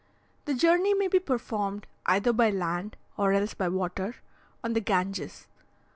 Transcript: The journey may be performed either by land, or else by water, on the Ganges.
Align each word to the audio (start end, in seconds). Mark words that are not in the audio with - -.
The 0.45 0.55
journey 0.55 0.95
may 0.95 1.07
be 1.07 1.19
performed 1.19 1.85
either 2.07 2.33
by 2.33 2.49
land, 2.49 2.97
or 3.17 3.33
else 3.33 3.53
by 3.53 3.67
water, 3.67 4.15
on 4.63 4.73
the 4.73 4.81
Ganges. 4.81 5.45